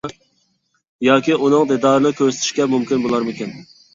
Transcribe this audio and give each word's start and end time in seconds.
ياكى 1.07 1.35
ئۇنىڭ 1.41 1.69
دىدارىنى 1.73 2.13
كۆرسىتىشكە 2.21 2.69
مۇمكىن 2.75 3.05
بولارمىكىن؟ 3.07 3.55